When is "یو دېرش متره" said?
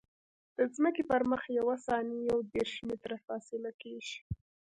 2.29-3.17